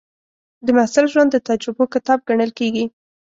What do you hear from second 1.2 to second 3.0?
د تجربو کتاب ګڼل کېږي.